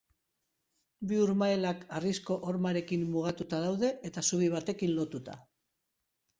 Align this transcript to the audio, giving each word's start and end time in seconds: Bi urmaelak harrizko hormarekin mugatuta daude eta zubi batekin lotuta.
Bi 1.11 1.19
urmaelak 1.25 1.83
harrizko 1.99 2.39
hormarekin 2.49 3.05
mugatuta 3.13 3.61
daude 3.67 3.93
eta 4.13 4.27
zubi 4.33 4.51
batekin 4.59 4.99
lotuta. 4.99 5.41